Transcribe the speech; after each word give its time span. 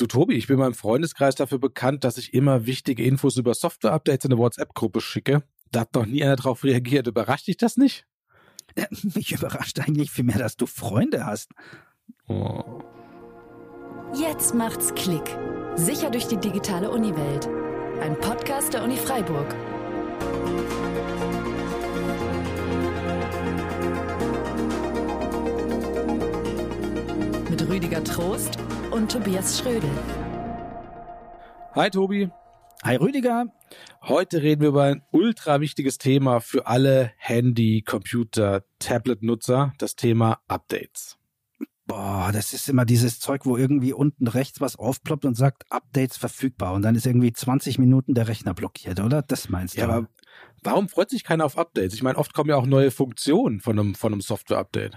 Du 0.00 0.06
Tobi, 0.06 0.32
ich 0.32 0.46
bin 0.46 0.58
meinem 0.58 0.72
Freundeskreis 0.72 1.34
dafür 1.34 1.58
bekannt, 1.58 2.04
dass 2.04 2.16
ich 2.16 2.32
immer 2.32 2.64
wichtige 2.64 3.04
Infos 3.04 3.36
über 3.36 3.52
Software-Updates 3.52 4.24
in 4.24 4.32
eine 4.32 4.40
WhatsApp-Gruppe 4.40 5.02
schicke. 5.02 5.42
Da 5.72 5.80
hat 5.80 5.94
noch 5.94 6.06
nie 6.06 6.24
einer 6.24 6.36
darauf 6.36 6.64
reagiert. 6.64 7.06
Überrascht 7.06 7.48
dich 7.48 7.58
das 7.58 7.76
nicht? 7.76 8.06
Mich 9.02 9.32
überrascht 9.32 9.78
eigentlich 9.78 10.10
vielmehr, 10.10 10.38
dass 10.38 10.56
du 10.56 10.64
Freunde 10.64 11.26
hast. 11.26 11.50
Oh. 12.28 12.80
Jetzt 14.14 14.54
macht's 14.54 14.94
Klick. 14.94 15.36
Sicher 15.76 16.08
durch 16.08 16.26
die 16.28 16.38
digitale 16.38 16.90
Uniwelt. 16.90 17.46
Ein 18.00 18.18
Podcast 18.18 18.72
der 18.72 18.82
Uni 18.82 18.96
Freiburg. 18.96 19.54
Mit 27.50 27.68
Rüdiger 27.68 28.02
Trost 28.02 28.56
und 28.90 29.10
Tobias 29.10 29.58
Schrödel. 29.58 29.90
Hi 31.74 31.90
Tobi. 31.90 32.30
Hi 32.82 32.96
Rüdiger. 32.96 33.46
Heute 34.02 34.42
reden 34.42 34.62
wir 34.62 34.68
über 34.70 34.84
ein 34.84 35.02
ultra 35.12 35.60
wichtiges 35.60 35.98
Thema 35.98 36.40
für 36.40 36.66
alle 36.66 37.12
Handy, 37.18 37.82
Computer, 37.82 38.64
Tablet-Nutzer, 38.78 39.74
das 39.78 39.96
Thema 39.96 40.40
Updates. 40.48 41.18
Boah, 41.86 42.30
das 42.32 42.52
ist 42.52 42.68
immer 42.68 42.84
dieses 42.84 43.20
Zeug, 43.20 43.46
wo 43.46 43.56
irgendwie 43.56 43.92
unten 43.92 44.28
rechts 44.28 44.60
was 44.60 44.76
aufploppt 44.76 45.24
und 45.24 45.34
sagt 45.34 45.64
Updates 45.70 46.16
verfügbar 46.16 46.72
und 46.72 46.82
dann 46.82 46.94
ist 46.94 47.06
irgendwie 47.06 47.32
20 47.32 47.78
Minuten 47.78 48.14
der 48.14 48.28
Rechner 48.28 48.54
blockiert, 48.54 49.00
oder? 49.00 49.22
Das 49.22 49.48
meinst 49.48 49.76
du? 49.76 49.80
Ja, 49.80 49.88
aber 49.88 50.08
warum 50.62 50.88
freut 50.88 51.10
sich 51.10 51.24
keiner 51.24 51.44
auf 51.44 51.58
Updates? 51.58 51.94
Ich 51.94 52.02
meine, 52.02 52.16
oft 52.16 52.32
kommen 52.32 52.50
ja 52.50 52.56
auch 52.56 52.66
neue 52.66 52.90
Funktionen 52.90 53.60
von 53.60 53.78
einem, 53.78 53.94
von 53.94 54.12
einem 54.12 54.20
Software-Update. 54.20 54.96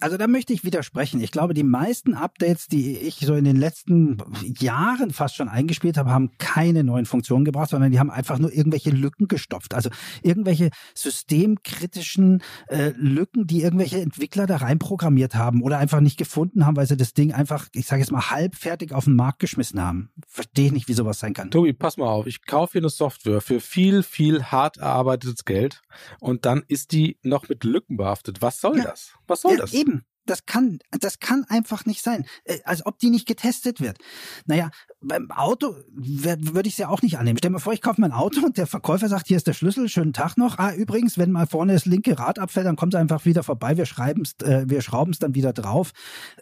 Also 0.00 0.16
da 0.16 0.26
möchte 0.26 0.52
ich 0.52 0.64
widersprechen. 0.64 1.20
Ich 1.20 1.30
glaube, 1.30 1.54
die 1.54 1.62
meisten 1.62 2.14
Updates, 2.14 2.66
die 2.66 2.96
ich 2.98 3.16
so 3.16 3.34
in 3.34 3.44
den 3.44 3.56
letzten 3.56 4.18
Jahren 4.58 5.10
fast 5.10 5.36
schon 5.36 5.48
eingespielt 5.48 5.96
habe, 5.96 6.10
haben 6.10 6.32
keine 6.38 6.84
neuen 6.84 7.06
Funktionen 7.06 7.44
gebracht, 7.44 7.70
sondern 7.70 7.92
die 7.92 7.98
haben 7.98 8.10
einfach 8.10 8.38
nur 8.38 8.52
irgendwelche 8.52 8.90
Lücken 8.90 9.28
gestopft. 9.28 9.74
Also 9.74 9.90
irgendwelche 10.22 10.70
systemkritischen 10.94 12.42
äh, 12.68 12.92
Lücken, 12.96 13.46
die 13.46 13.62
irgendwelche 13.62 14.00
Entwickler 14.00 14.46
da 14.46 14.56
rein 14.56 14.78
programmiert 14.78 15.34
haben 15.34 15.62
oder 15.62 15.78
einfach 15.78 16.00
nicht 16.00 16.18
gefunden 16.18 16.66
haben, 16.66 16.76
weil 16.76 16.86
sie 16.86 16.96
das 16.96 17.14
Ding 17.14 17.32
einfach, 17.32 17.68
ich 17.72 17.86
sage 17.86 18.00
jetzt 18.00 18.10
mal, 18.10 18.30
halbfertig 18.30 18.92
auf 18.92 19.04
den 19.04 19.14
Markt 19.14 19.38
geschmissen 19.38 19.80
haben. 19.80 20.10
Verstehe 20.26 20.66
ich 20.66 20.72
nicht, 20.72 20.88
wie 20.88 20.94
sowas 20.94 21.18
sein 21.20 21.34
kann. 21.34 21.50
Tobi, 21.50 21.72
pass 21.72 21.96
mal 21.96 22.06
auf. 22.06 22.26
Ich 22.26 22.44
kaufe 22.46 22.72
hier 22.72 22.82
eine 22.82 22.88
Software 22.88 23.40
für 23.40 23.60
viel, 23.60 24.02
viel 24.02 24.44
hart 24.44 24.78
erarbeitetes 24.78 25.44
Geld 25.44 25.82
und 26.20 26.44
dann 26.46 26.64
ist 26.68 26.92
die 26.92 27.18
noch 27.22 27.48
mit 27.48 27.64
Lücken 27.64 27.96
behaftet. 27.96 28.42
Was 28.42 28.60
soll 28.60 28.78
ja. 28.78 28.84
das? 28.84 29.14
Was 29.26 29.42
soll 29.42 29.52
ja, 29.52 29.58
das? 29.58 29.72
Eben. 29.72 29.83
Das 30.26 30.46
kann, 30.46 30.78
das 30.90 31.20
kann 31.20 31.44
einfach 31.48 31.86
nicht 31.86 32.02
sein. 32.02 32.24
Äh, 32.44 32.58
als 32.64 32.84
ob 32.86 32.98
die 32.98 33.10
nicht 33.10 33.26
getestet 33.26 33.80
wird. 33.80 33.98
Naja, 34.46 34.70
beim 35.00 35.30
Auto 35.30 35.74
würde 35.94 36.68
ich 36.68 36.74
es 36.74 36.78
ja 36.78 36.88
auch 36.88 37.02
nicht 37.02 37.18
annehmen. 37.18 37.38
Stell 37.38 37.50
mal 37.50 37.58
vor, 37.58 37.72
ich 37.72 37.82
kaufe 37.82 38.00
mein 38.00 38.12
Auto 38.12 38.40
und 38.44 38.56
der 38.56 38.66
Verkäufer 38.66 39.08
sagt, 39.08 39.28
hier 39.28 39.36
ist 39.36 39.46
der 39.46 39.52
Schlüssel, 39.52 39.88
schönen 39.88 40.12
Tag 40.12 40.36
noch. 40.36 40.58
Ah, 40.58 40.74
übrigens, 40.74 41.18
wenn 41.18 41.30
mal 41.30 41.46
vorne 41.46 41.74
das 41.74 41.84
linke 41.84 42.18
Rad 42.18 42.38
abfällt, 42.38 42.66
dann 42.66 42.76
kommt 42.76 42.94
es 42.94 43.00
einfach 43.00 43.24
wieder 43.24 43.42
vorbei. 43.42 43.76
Wir 43.76 43.86
schreiben's, 43.86 44.34
äh, 44.42 44.64
wir 44.66 44.80
schrauben 44.80 45.12
es 45.12 45.18
dann 45.18 45.34
wieder 45.34 45.52
drauf. 45.52 45.92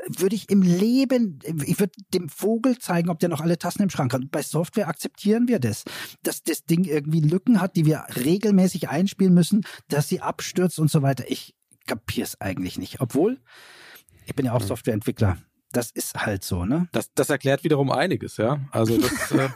Würde 0.06 0.36
ich 0.36 0.48
im 0.50 0.62
Leben, 0.62 1.40
ich 1.64 1.78
würde 1.80 1.92
dem 2.14 2.28
Vogel 2.28 2.78
zeigen, 2.78 3.10
ob 3.10 3.18
der 3.18 3.28
noch 3.28 3.40
alle 3.40 3.58
Tassen 3.58 3.82
im 3.82 3.90
Schrank 3.90 4.12
hat. 4.12 4.30
Bei 4.30 4.42
Software 4.42 4.88
akzeptieren 4.88 5.48
wir 5.48 5.58
das, 5.58 5.84
dass 6.22 6.42
das 6.42 6.64
Ding 6.64 6.84
irgendwie 6.84 7.20
Lücken 7.20 7.60
hat, 7.60 7.76
die 7.76 7.86
wir 7.86 8.04
regelmäßig 8.14 8.88
einspielen 8.88 9.34
müssen, 9.34 9.64
dass 9.88 10.08
sie 10.08 10.20
abstürzt 10.20 10.78
und 10.78 10.90
so 10.90 11.02
weiter. 11.02 11.24
Ich 11.28 11.54
kapier's 11.86 12.40
eigentlich 12.40 12.78
nicht. 12.78 13.00
Obwohl, 13.00 13.40
ich 14.26 14.34
bin 14.34 14.46
ja 14.46 14.52
auch 14.52 14.60
hm. 14.60 14.68
Softwareentwickler. 14.68 15.38
Das 15.72 15.90
ist 15.90 16.14
halt 16.14 16.44
so, 16.44 16.66
ne? 16.66 16.88
Das, 16.92 17.14
das 17.14 17.30
erklärt 17.30 17.64
wiederum 17.64 17.90
einiges, 17.90 18.36
ja. 18.36 18.60
Also 18.72 18.98
das, 18.98 19.30
äh, 19.32 19.48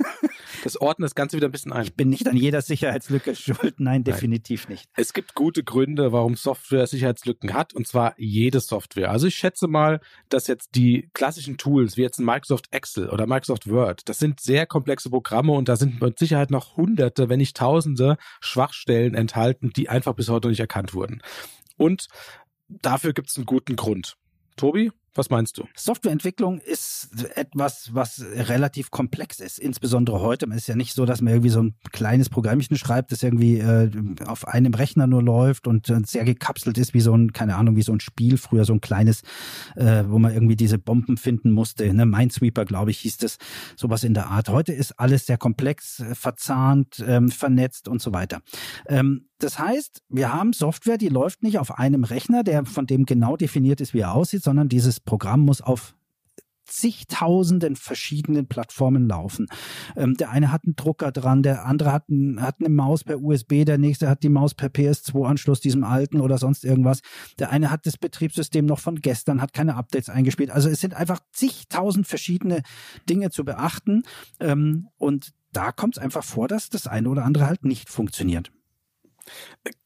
das 0.64 0.80
ordnet 0.80 1.04
das 1.06 1.14
Ganze 1.14 1.36
wieder 1.36 1.46
ein 1.48 1.52
bisschen 1.52 1.74
ein. 1.74 1.84
Ich 1.84 1.94
bin 1.94 2.08
nicht 2.08 2.26
an 2.26 2.36
jeder 2.36 2.62
Sicherheitslücke 2.62 3.34
schuld. 3.36 3.80
Nein, 3.80 4.02
definitiv 4.02 4.64
Nein. 4.64 4.72
nicht. 4.72 4.88
Es 4.96 5.12
gibt 5.12 5.34
gute 5.34 5.62
Gründe, 5.62 6.12
warum 6.12 6.34
Software 6.34 6.86
Sicherheitslücken 6.86 7.52
hat, 7.52 7.74
und 7.74 7.86
zwar 7.86 8.14
jede 8.16 8.60
Software. 8.60 9.10
Also 9.10 9.26
ich 9.26 9.34
schätze 9.34 9.68
mal, 9.68 10.00
dass 10.30 10.46
jetzt 10.46 10.74
die 10.74 11.10
klassischen 11.12 11.58
Tools, 11.58 11.98
wie 11.98 12.02
jetzt 12.02 12.18
Microsoft 12.18 12.72
Excel 12.72 13.10
oder 13.10 13.26
Microsoft 13.26 13.68
Word, 13.68 14.08
das 14.08 14.18
sind 14.18 14.40
sehr 14.40 14.64
komplexe 14.64 15.10
Programme 15.10 15.52
und 15.52 15.68
da 15.68 15.76
sind 15.76 16.00
mit 16.00 16.18
Sicherheit 16.18 16.50
noch 16.50 16.78
hunderte, 16.78 17.28
wenn 17.28 17.38
nicht 17.38 17.58
tausende 17.58 18.16
Schwachstellen 18.40 19.14
enthalten, 19.14 19.70
die 19.76 19.90
einfach 19.90 20.14
bis 20.14 20.30
heute 20.30 20.48
nicht 20.48 20.60
erkannt 20.60 20.94
wurden. 20.94 21.20
Und 21.76 22.08
dafür 22.68 23.12
gibt 23.12 23.30
es 23.30 23.36
einen 23.36 23.46
guten 23.46 23.76
Grund. 23.76 24.16
Tobi, 24.56 24.90
was 25.16 25.30
meinst 25.30 25.56
du? 25.56 25.64
Softwareentwicklung 25.74 26.58
ist 26.58 27.08
etwas, 27.36 27.94
was 27.94 28.22
relativ 28.22 28.90
komplex 28.90 29.40
ist. 29.40 29.58
Insbesondere 29.58 30.20
heute. 30.20 30.46
Man 30.46 30.58
ist 30.58 30.66
ja 30.66 30.76
nicht 30.76 30.94
so, 30.94 31.06
dass 31.06 31.22
man 31.22 31.32
irgendwie 31.32 31.50
so 31.50 31.62
ein 31.62 31.74
kleines 31.92 32.28
Programmchen 32.28 32.76
schreibt, 32.76 33.12
das 33.12 33.22
irgendwie 33.22 33.58
äh, 33.58 33.90
auf 34.26 34.46
einem 34.46 34.74
Rechner 34.74 35.06
nur 35.06 35.22
läuft 35.22 35.66
und 35.66 35.88
äh, 35.88 36.00
sehr 36.04 36.24
gekapselt 36.24 36.76
ist, 36.76 36.92
wie 36.92 37.00
so 37.00 37.14
ein, 37.14 37.32
keine 37.32 37.56
Ahnung, 37.56 37.76
wie 37.76 37.82
so 37.82 37.92
ein 37.92 38.00
Spiel 38.00 38.36
früher, 38.36 38.64
so 38.64 38.74
ein 38.74 38.80
kleines, 38.80 39.22
äh, 39.74 40.04
wo 40.06 40.18
man 40.18 40.34
irgendwie 40.34 40.56
diese 40.56 40.78
Bomben 40.78 41.16
finden 41.16 41.50
musste. 41.50 41.92
Ne? 41.92 42.04
Minesweeper, 42.04 42.66
glaube 42.66 42.90
ich, 42.90 42.98
hieß 42.98 43.16
das. 43.18 43.38
Sowas 43.76 44.04
in 44.04 44.12
der 44.12 44.26
Art. 44.28 44.50
Heute 44.50 44.72
ist 44.72 45.00
alles 45.00 45.26
sehr 45.26 45.38
komplex, 45.38 46.00
äh, 46.00 46.14
verzahnt, 46.14 47.02
ähm, 47.06 47.30
vernetzt 47.30 47.88
und 47.88 48.02
so 48.02 48.12
weiter. 48.12 48.42
Ähm, 48.86 49.28
das 49.38 49.58
heißt, 49.58 50.02
wir 50.08 50.32
haben 50.32 50.52
Software, 50.52 50.98
die 50.98 51.08
läuft 51.08 51.42
nicht 51.42 51.58
auf 51.58 51.78
einem 51.78 52.04
Rechner, 52.04 52.42
der 52.42 52.64
von 52.64 52.86
dem 52.86 53.04
genau 53.04 53.36
definiert 53.36 53.80
ist, 53.80 53.92
wie 53.92 54.00
er 54.00 54.14
aussieht, 54.14 54.42
sondern 54.42 54.68
dieses 54.68 55.00
Programm 55.00 55.40
muss 55.40 55.60
auf 55.60 55.94
zigtausenden 56.66 57.76
verschiedenen 57.76 58.48
Plattformen 58.48 59.08
laufen. 59.08 59.46
Ähm, 59.96 60.14
der 60.14 60.30
eine 60.30 60.52
hat 60.52 60.64
einen 60.64 60.76
Drucker 60.76 61.12
dran, 61.12 61.42
der 61.42 61.64
andere 61.64 61.92
hat, 61.92 62.08
ein, 62.08 62.42
hat 62.42 62.56
eine 62.58 62.68
Maus 62.68 63.04
per 63.04 63.22
USB, 63.22 63.64
der 63.64 63.78
nächste 63.78 64.08
hat 64.08 64.22
die 64.22 64.28
Maus 64.28 64.54
per 64.54 64.68
PS2-Anschluss, 64.68 65.60
diesem 65.60 65.84
alten 65.84 66.20
oder 66.20 66.38
sonst 66.38 66.64
irgendwas. 66.64 67.00
Der 67.38 67.50
eine 67.50 67.70
hat 67.70 67.86
das 67.86 67.96
Betriebssystem 67.96 68.66
noch 68.66 68.80
von 68.80 69.00
gestern, 69.00 69.40
hat 69.40 69.52
keine 69.52 69.76
Updates 69.76 70.08
eingespielt. 70.08 70.50
Also 70.50 70.68
es 70.68 70.80
sind 70.80 70.94
einfach 70.94 71.20
zigtausend 71.32 72.06
verschiedene 72.06 72.62
Dinge 73.08 73.30
zu 73.30 73.44
beachten. 73.44 74.02
Ähm, 74.40 74.88
und 74.96 75.32
da 75.52 75.72
kommt 75.72 75.96
es 75.96 76.02
einfach 76.02 76.24
vor, 76.24 76.48
dass 76.48 76.68
das 76.68 76.86
eine 76.86 77.08
oder 77.08 77.24
andere 77.24 77.46
halt 77.46 77.64
nicht 77.64 77.88
funktioniert. 77.88 78.50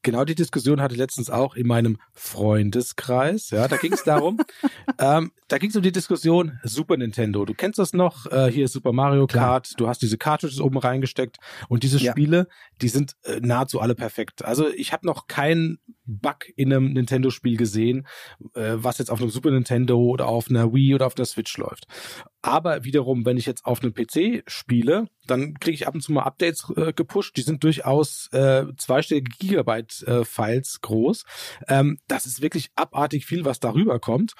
Genau 0.02 0.24
die 0.24 0.34
Diskussion 0.34 0.80
hatte 0.80 0.94
ich 0.94 0.98
letztens 0.98 1.30
auch 1.30 1.54
in 1.54 1.66
meinem 1.66 1.98
Freundeskreis. 2.12 3.50
Ja, 3.50 3.68
da 3.68 3.76
ging 3.76 3.92
es 3.92 4.04
darum, 4.04 4.40
ähm, 4.98 5.32
da 5.48 5.58
ging 5.58 5.70
es 5.70 5.76
um 5.76 5.82
die 5.82 5.92
Diskussion 5.92 6.58
Super 6.62 6.96
Nintendo. 6.96 7.44
Du 7.44 7.54
kennst 7.54 7.78
das 7.78 7.92
noch, 7.92 8.26
äh, 8.26 8.50
hier 8.50 8.68
Super 8.68 8.92
Mario 8.92 9.26
Kart, 9.26 9.68
Klar. 9.68 9.76
du 9.76 9.88
hast 9.88 10.02
diese 10.02 10.18
Cartridges 10.18 10.60
oben 10.60 10.78
reingesteckt 10.78 11.38
und 11.68 11.82
diese 11.82 11.98
ja. 11.98 12.12
Spiele, 12.12 12.48
die 12.80 12.88
sind 12.88 13.16
äh, 13.24 13.40
nahezu 13.40 13.80
alle 13.80 13.94
perfekt. 13.94 14.44
Also 14.44 14.68
ich 14.68 14.92
habe 14.92 15.06
noch 15.06 15.26
keinen 15.26 15.78
Bug 16.04 16.46
in 16.56 16.72
einem 16.72 16.92
Nintendo-Spiel 16.92 17.56
gesehen, 17.56 18.06
äh, 18.54 18.74
was 18.74 18.98
jetzt 18.98 19.10
auf 19.10 19.20
einem 19.20 19.30
Super 19.30 19.50
Nintendo 19.50 19.98
oder 19.98 20.26
auf 20.26 20.50
einer 20.50 20.72
Wii 20.72 20.94
oder 20.94 21.06
auf 21.06 21.14
der 21.14 21.26
Switch 21.26 21.56
läuft. 21.56 21.86
Aber 22.42 22.84
wiederum, 22.84 23.24
wenn 23.26 23.36
ich 23.36 23.46
jetzt 23.46 23.64
auf 23.64 23.82
einem 23.82 23.94
PC 23.94 24.42
spiele, 24.46 25.08
dann 25.26 25.54
kriege 25.54 25.74
ich 25.74 25.86
ab 25.86 25.94
und 25.94 26.00
zu 26.00 26.12
mal 26.12 26.22
Updates 26.22 26.72
äh, 26.76 26.92
gepusht. 26.92 27.36
Die 27.36 27.42
sind 27.42 27.62
durchaus 27.62 28.28
äh, 28.32 28.64
zweistellige 28.76 29.29
Gigabyte-Files 29.38 30.76
äh, 30.76 30.78
groß. 30.82 31.24
Ähm, 31.68 31.98
das 32.08 32.26
ist 32.26 32.42
wirklich 32.42 32.70
abartig 32.74 33.26
viel, 33.26 33.44
was 33.44 33.60
darüber 33.60 33.98
kommt. 34.00 34.34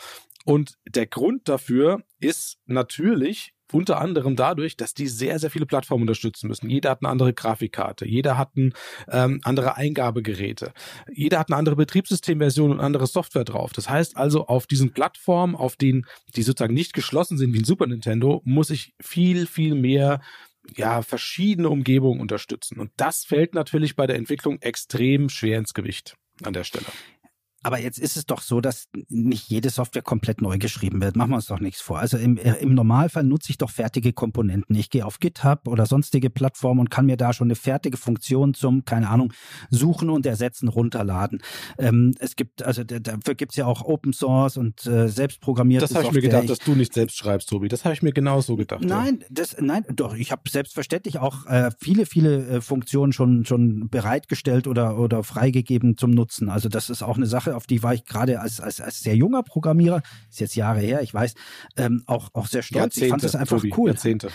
Und 0.44 0.78
der 0.88 1.06
Grund 1.06 1.48
dafür 1.48 2.02
ist 2.18 2.58
natürlich 2.66 3.54
unter 3.72 4.00
anderem 4.00 4.36
dadurch, 4.36 4.76
dass 4.76 4.94
die 4.94 5.06
sehr, 5.06 5.38
sehr 5.38 5.50
viele 5.50 5.66
Plattformen 5.66 6.02
unterstützen 6.02 6.48
müssen. 6.48 6.68
Jeder 6.68 6.90
hat 6.90 7.02
eine 7.02 7.08
andere 7.08 7.32
Grafikkarte, 7.32 8.06
jeder 8.06 8.36
hat 8.36 8.56
ein, 8.56 8.72
ähm, 9.08 9.40
andere 9.44 9.76
Eingabegeräte, 9.76 10.72
jeder 11.12 11.38
hat 11.38 11.50
eine 11.50 11.56
andere 11.56 11.76
Betriebssystemversion 11.76 12.70
und 12.70 12.80
andere 12.80 13.06
Software 13.06 13.44
drauf. 13.44 13.72
Das 13.72 13.88
heißt 13.88 14.16
also, 14.16 14.46
auf 14.46 14.66
diesen 14.66 14.92
Plattformen, 14.92 15.54
auf 15.54 15.76
denen 15.76 16.06
die 16.34 16.42
sozusagen 16.42 16.74
nicht 16.74 16.92
geschlossen 16.92 17.38
sind 17.38 17.52
wie 17.52 17.58
ein 17.58 17.64
Super 17.64 17.86
Nintendo, 17.86 18.40
muss 18.44 18.70
ich 18.70 18.94
viel, 19.00 19.46
viel 19.46 19.74
mehr 19.74 20.20
ja, 20.76 21.02
verschiedene 21.02 21.68
Umgebungen 21.68 22.20
unterstützen. 22.20 22.80
Und 22.80 22.90
das 22.96 23.24
fällt 23.24 23.54
natürlich 23.54 23.96
bei 23.96 24.06
der 24.06 24.16
Entwicklung 24.16 24.60
extrem 24.60 25.28
schwer 25.28 25.58
ins 25.58 25.74
Gewicht 25.74 26.16
an 26.42 26.52
der 26.52 26.64
Stelle. 26.64 26.86
Aber 27.62 27.78
jetzt 27.78 27.98
ist 27.98 28.16
es 28.16 28.24
doch 28.24 28.40
so, 28.40 28.60
dass 28.60 28.88
nicht 29.08 29.50
jede 29.50 29.68
Software 29.68 30.02
komplett 30.02 30.40
neu 30.40 30.56
geschrieben 30.56 31.02
wird. 31.02 31.16
Machen 31.16 31.30
wir 31.30 31.36
uns 31.36 31.46
doch 31.46 31.60
nichts 31.60 31.82
vor. 31.82 31.98
Also 31.98 32.16
im, 32.16 32.38
äh, 32.38 32.54
im 32.54 32.74
Normalfall 32.74 33.24
nutze 33.24 33.50
ich 33.50 33.58
doch 33.58 33.70
fertige 33.70 34.14
Komponenten. 34.14 34.74
Ich 34.76 34.88
gehe 34.88 35.04
auf 35.04 35.18
GitHub 35.18 35.68
oder 35.68 35.84
sonstige 35.84 36.30
Plattformen 36.30 36.80
und 36.80 36.90
kann 36.90 37.04
mir 37.04 37.18
da 37.18 37.34
schon 37.34 37.48
eine 37.48 37.56
fertige 37.56 37.98
Funktion 37.98 38.54
zum, 38.54 38.86
keine 38.86 39.10
Ahnung, 39.10 39.32
Suchen 39.68 40.08
und 40.08 40.24
Ersetzen 40.24 40.68
runterladen. 40.68 41.42
Ähm, 41.78 42.14
es 42.18 42.34
gibt, 42.34 42.62
also 42.62 42.82
dafür 42.82 43.34
gibt 43.34 43.52
es 43.52 43.56
ja 43.56 43.66
auch 43.66 43.82
Open 43.82 44.14
Source 44.14 44.56
und 44.56 44.86
äh, 44.86 45.08
selbstprogrammierte 45.08 45.86
Das 45.86 45.94
habe 45.94 46.06
ich 46.06 46.12
mir 46.12 46.22
gedacht, 46.22 46.48
dass 46.48 46.60
du 46.60 46.74
nicht 46.74 46.94
selbst 46.94 47.18
schreibst, 47.18 47.50
Tobi. 47.50 47.68
Das 47.68 47.84
habe 47.84 47.92
ich 47.92 48.02
mir 48.02 48.12
genauso 48.12 48.56
gedacht. 48.56 48.82
Nein, 48.82 49.18
ja. 49.20 49.26
das, 49.30 49.56
nein, 49.60 49.84
doch, 49.94 50.14
ich 50.14 50.32
habe 50.32 50.48
selbstverständlich 50.48 51.18
auch 51.18 51.44
äh, 51.44 51.70
viele, 51.78 52.06
viele 52.06 52.46
äh, 52.46 52.60
Funktionen 52.62 53.12
schon, 53.12 53.44
schon 53.44 53.90
bereitgestellt 53.90 54.66
oder, 54.66 54.98
oder 54.98 55.22
freigegeben 55.24 55.98
zum 55.98 56.10
Nutzen. 56.10 56.48
Also 56.48 56.70
das 56.70 56.88
ist 56.88 57.02
auch 57.02 57.16
eine 57.16 57.26
Sache 57.26 57.49
Sache, 57.50 57.56
auf 57.56 57.66
die 57.66 57.82
war 57.82 57.94
ich 57.94 58.04
gerade 58.04 58.40
als, 58.40 58.60
als, 58.60 58.80
als 58.80 59.00
sehr 59.00 59.16
junger 59.16 59.42
Programmierer, 59.42 60.02
ist 60.30 60.40
jetzt 60.40 60.54
Jahre 60.56 60.80
her, 60.80 61.02
ich 61.02 61.12
weiß, 61.12 61.34
ähm, 61.76 62.02
auch, 62.06 62.30
auch 62.32 62.46
sehr 62.46 62.62
stolz. 62.62 62.80
Jahrzehnte, 62.80 63.04
ich 63.06 63.10
fand 63.10 63.24
das 63.24 63.36
einfach 63.36 63.58
Tobi, 63.58 63.74
cool. 63.76 63.90
Jahrzehnte. 63.90 64.30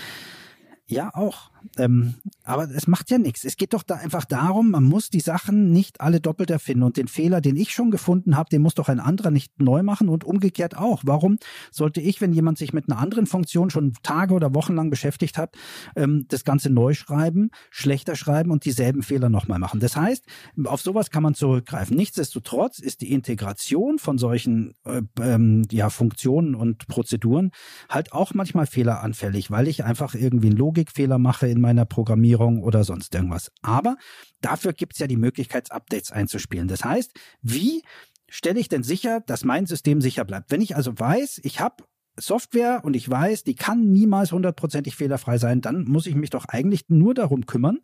Ja, 0.88 1.14
auch. 1.14 1.50
Ähm, 1.78 2.16
aber 2.44 2.70
es 2.70 2.88
macht 2.88 3.10
ja 3.10 3.18
nichts. 3.18 3.44
Es 3.44 3.58
geht 3.58 3.74
doch 3.74 3.84
da 3.84 3.96
einfach 3.96 4.26
darum, 4.26 4.72
man 4.72 4.84
muss 4.84 5.10
die 5.10 5.20
Sachen 5.20 5.72
nicht 5.72 6.02
alle 6.02 6.22
doppelt 6.22 6.52
erfinden. 6.52 6.84
Und 6.84 6.98
den 6.98 7.08
Fehler, 7.08 7.42
den 7.42 7.56
ich 7.56 7.72
schon 7.72 7.92
gefunden 7.92 8.38
habe, 8.38 8.50
den 8.50 8.62
muss 8.62 8.76
doch 8.76 8.90
ein 8.90 9.00
anderer 9.00 9.32
nicht 9.32 9.60
neu 9.60 9.84
machen 9.84 10.10
und 10.10 10.24
umgekehrt 10.24 10.78
auch. 10.78 11.02
Warum 11.06 11.38
sollte 11.72 12.02
ich, 12.02 12.22
wenn 12.22 12.34
jemand 12.34 12.58
sich 12.58 12.74
mit 12.74 12.90
einer 12.90 13.00
anderen 13.00 13.26
Funktion 13.26 13.70
schon 13.70 13.94
Tage 14.04 14.34
oder 14.34 14.54
Wochen 14.54 14.76
lang 14.76 14.90
beschäftigt 14.90 15.38
hat, 15.38 15.56
ähm, 15.96 16.26
das 16.28 16.44
Ganze 16.44 16.70
neu 16.70 16.94
schreiben, 16.94 17.50
schlechter 17.72 18.16
schreiben 18.16 18.52
und 18.52 18.66
dieselben 18.66 19.02
Fehler 19.02 19.30
nochmal 19.30 19.60
machen? 19.60 19.80
Das 19.80 19.96
heißt, 19.96 20.26
auf 20.66 20.82
sowas 20.82 21.10
kann 21.10 21.24
man 21.24 21.34
zurückgreifen. 21.34 21.98
Nichtsdestotrotz 21.98 22.80
ist 22.80 23.02
die 23.02 23.12
Integration 23.12 23.98
von 23.98 24.18
solchen 24.18 24.74
äh, 24.86 25.02
ähm, 25.20 25.64
ja, 25.72 25.90
Funktionen 25.90 26.54
und 26.54 26.88
Prozeduren 26.88 27.52
halt 27.90 28.14
auch 28.14 28.34
manchmal 28.34 28.68
fehleranfällig, 28.68 29.50
weil 29.50 29.68
ich 29.68 29.84
einfach 29.84 30.14
irgendwie 30.14 30.48
einen 30.48 30.58
Logikfehler 30.58 31.18
mache 31.18 31.55
in 31.56 31.62
meiner 31.62 31.86
Programmierung 31.86 32.62
oder 32.62 32.84
sonst 32.84 33.14
irgendwas. 33.16 33.52
Aber 33.62 33.98
dafür 34.42 34.74
gibt 34.74 34.94
es 34.94 35.00
ja 35.00 35.08
die 35.08 35.18
Möglichkeit, 35.18 35.72
Updates 35.72 36.12
einzuspielen. 36.12 36.68
Das 36.68 36.84
heißt, 36.84 37.12
wie 37.42 37.84
stelle 38.30 38.60
ich 38.60 38.70
denn 38.70 38.84
sicher, 38.84 39.22
dass 39.22 39.44
mein 39.44 39.66
System 39.66 40.02
sicher 40.02 40.26
bleibt? 40.26 40.52
Wenn 40.52 40.62
ich 40.62 40.76
also 40.76 40.98
weiß, 40.98 41.42
ich 41.44 41.60
habe 41.60 41.84
Software 42.18 42.82
und 42.84 42.96
ich 42.96 43.10
weiß, 43.10 43.44
die 43.44 43.56
kann 43.56 43.92
niemals 43.92 44.32
hundertprozentig 44.32 44.96
fehlerfrei 44.96 45.38
sein, 45.38 45.62
dann 45.62 45.84
muss 45.84 46.08
ich 46.08 46.16
mich 46.16 46.30
doch 46.30 46.46
eigentlich 46.46 46.84
nur 46.88 47.14
darum 47.14 47.46
kümmern, 47.46 47.80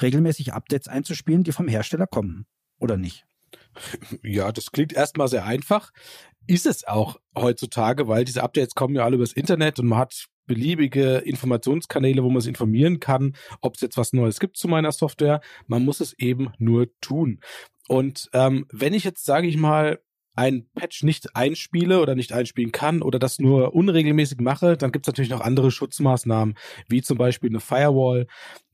regelmäßig 0.00 0.52
Updates 0.52 0.88
einzuspielen, 0.88 1.44
die 1.44 1.52
vom 1.52 1.68
Hersteller 1.68 2.06
kommen. 2.06 2.46
Oder 2.78 2.96
nicht? 2.96 3.24
Ja, 4.22 4.52
das 4.52 4.70
klingt 4.72 4.92
erstmal 4.92 5.28
sehr 5.28 5.44
einfach. 5.44 5.92
Ist 6.46 6.66
es 6.66 6.84
auch 6.86 7.20
heutzutage, 7.36 8.08
weil 8.08 8.24
diese 8.24 8.42
Updates 8.42 8.74
kommen 8.74 8.94
ja 8.94 9.04
alle 9.04 9.16
übers 9.16 9.32
Internet 9.32 9.78
und 9.78 9.86
man 9.86 9.98
hat 9.98 10.26
beliebige 10.50 11.18
Informationskanäle, 11.18 12.24
wo 12.24 12.28
man 12.28 12.40
sich 12.40 12.48
informieren 12.48 12.98
kann, 12.98 13.36
ob 13.60 13.76
es 13.76 13.82
jetzt 13.82 13.96
was 13.96 14.12
Neues 14.12 14.40
gibt 14.40 14.56
zu 14.56 14.66
meiner 14.66 14.90
Software. 14.90 15.40
Man 15.68 15.84
muss 15.84 16.00
es 16.00 16.12
eben 16.18 16.50
nur 16.58 16.88
tun. 17.00 17.38
Und 17.86 18.28
ähm, 18.32 18.66
wenn 18.72 18.92
ich 18.92 19.04
jetzt, 19.04 19.24
sage 19.24 19.46
ich 19.46 19.56
mal, 19.56 20.00
ein 20.34 20.66
Patch 20.74 21.04
nicht 21.04 21.36
einspiele 21.36 22.00
oder 22.00 22.16
nicht 22.16 22.32
einspielen 22.32 22.72
kann 22.72 23.00
oder 23.00 23.20
das 23.20 23.38
nur 23.38 23.74
unregelmäßig 23.74 24.40
mache, 24.40 24.76
dann 24.76 24.90
gibt 24.90 25.06
es 25.06 25.08
natürlich 25.08 25.30
noch 25.30 25.40
andere 25.40 25.70
Schutzmaßnahmen, 25.70 26.56
wie 26.88 27.00
zum 27.00 27.16
Beispiel 27.16 27.50
eine 27.50 27.60
Firewall, 27.60 28.26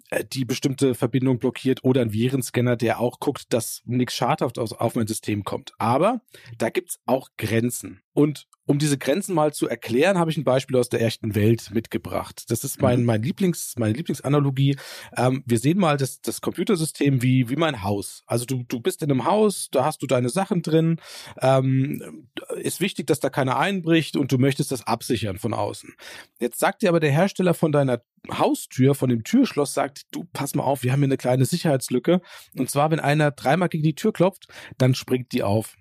äh, 0.09 0.25
die 0.25 0.47
bestimmte 0.47 0.95
Verbindung 0.95 1.39
blockiert 1.39 1.85
oder 1.85 2.01
ein 2.01 2.15
Virenscanner, 2.15 2.77
der 2.77 3.01
auch 3.01 3.21
guckt, 3.21 3.53
dass 3.53 3.83
nichts 3.85 4.15
schadhaft 4.15 4.59
auf 4.59 4.95
mein 4.95 5.07
System 5.07 5.45
kommt. 5.45 5.73
Aber 5.77 6.23
da 6.57 6.71
gibt's 6.71 7.01
auch 7.05 7.29
Grenzen. 7.37 8.01
Und 8.15 8.49
um 8.67 8.79
diese 8.79 8.99
Grenzen 8.99 9.35
mal 9.35 9.53
zu 9.53 9.69
erklären, 9.69 10.19
habe 10.19 10.31
ich 10.31 10.37
ein 10.37 10.45
Beispiel 10.45 10.77
aus 10.77 10.89
der 10.89 11.01
echten 11.01 11.35
Welt 11.35 11.71
mitgebracht. 11.73 12.51
Das 12.51 12.65
ist 12.65 12.83
mein, 12.83 13.01
mhm. 13.01 13.07
mein 13.07 13.23
Lieblings, 13.23 13.75
meine 13.79 13.95
Lieblingsanalogie. 13.95 14.77
Ähm, 15.17 15.43
wir 15.47 15.59
sehen 15.59 15.79
mal 15.79 15.97
das, 15.97 16.21
das 16.21 16.41
Computersystem 16.41 17.23
wie, 17.23 17.49
wie 17.49 17.57
mein 17.57 17.83
Haus. 17.83 18.23
Also 18.27 18.45
du, 18.45 18.65
du 18.67 18.81
bist 18.81 19.03
in 19.03 19.11
einem 19.11 19.25
Haus, 19.25 19.69
da 19.71 19.85
hast 19.85 20.03
du 20.03 20.07
deine 20.07 20.29
Sachen 20.29 20.63
drin. 20.63 21.01
Ähm, 21.41 22.29
ist 22.57 22.81
wichtig, 22.81 23.07
dass 23.07 23.21
da 23.21 23.31
keiner 23.31 23.59
einbricht 23.59 24.17
und 24.17 24.33
du 24.33 24.39
möchtest 24.39 24.73
das 24.73 24.87
absichern 24.87 25.39
von 25.39 25.55
außen. 25.55 25.95
Jetzt 26.41 26.59
sagt 26.59 26.83
dir 26.83 26.89
aber 26.89 27.01
der 27.01 27.13
Hersteller 27.13 27.55
von 27.55 27.73
deiner 27.73 28.03
Haustür, 28.33 28.95
von 28.97 29.09
dem 29.09 29.23
Türschloss, 29.23 29.75
sagt, 29.75 30.03
du, 30.11 30.25
pass 30.33 30.55
mal 30.57 30.65
auf, 30.65 30.83
wir 30.83 30.93
haben 30.93 31.01
hier 31.01 31.07
eine 31.07 31.17
kleine 31.17 31.45
Sicherheitslücke. 31.45 32.21
Und 32.57 32.69
zwar, 32.71 32.91
wenn 32.91 33.01
einer 33.01 33.31
dreimal 33.31 33.69
gegen 33.69 33.85
die 33.85 33.95
Tür 33.95 34.13
klopft, 34.13 34.49
dann 34.79 34.95
springt 34.95 35.33
die 35.33 35.45
auf. 35.45 35.77